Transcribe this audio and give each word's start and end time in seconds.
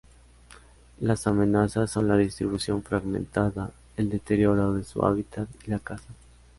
Las 0.99 1.27
amenazas 1.27 1.91
son 1.91 2.07
la 2.07 2.17
distribución 2.17 2.81
fragmentada, 2.81 3.69
el 3.97 4.09
deterioro 4.09 4.73
de 4.73 4.83
su 4.83 5.05
hábitat 5.05 5.47
y 5.67 5.69
la 5.69 5.77
caza. 5.77 6.09